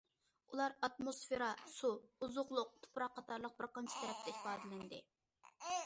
بۇلار 0.51 0.71
ئاتموسفېرا، 0.87 1.49
سۇ، 1.73 1.91
ئوزۇقلۇق، 2.27 2.73
تۇپراق 2.87 3.15
قاتارلىق 3.19 3.55
بىرقانچە 3.61 4.01
تەرەپتە 4.01 4.35
ئىپادىلەندى. 4.37 5.05